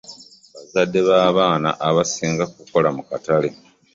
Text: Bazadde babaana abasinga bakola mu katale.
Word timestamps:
Bazadde 0.53 0.99
babaana 1.09 1.69
abasinga 1.87 2.43
bakola 2.51 2.89
mu 2.95 3.01
katale. 3.09 3.49